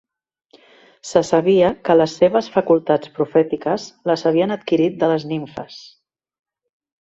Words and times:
Se 1.09 1.21
sabia 1.27 1.69
que 1.89 1.95
les 1.99 2.15
seves 2.21 2.49
facultats 2.55 3.11
profètiques 3.19 3.85
les 4.13 4.25
havia 4.31 4.49
adquirit 4.57 4.97
de 5.05 5.11
les 5.13 5.27
nimfes. 5.35 5.79